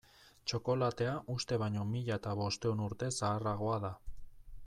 Txokolatea 0.51 1.11
uste 1.33 1.59
baino 1.65 1.85
mila 1.91 2.17
eta 2.21 2.33
bostehun 2.41 2.83
urte 2.87 3.13
zaharragoa 3.21 3.77
da. 3.87 3.93